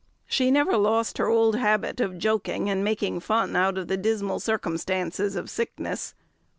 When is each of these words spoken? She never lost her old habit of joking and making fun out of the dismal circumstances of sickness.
She 0.25 0.49
never 0.49 0.77
lost 0.77 1.19
her 1.19 1.27
old 1.27 1.57
habit 1.57 1.99
of 1.99 2.17
joking 2.17 2.71
and 2.71 2.83
making 2.83 3.19
fun 3.19 3.55
out 3.55 3.77
of 3.77 3.87
the 3.87 3.97
dismal 3.97 4.39
circumstances 4.39 5.35
of 5.35 5.47
sickness. 5.47 6.15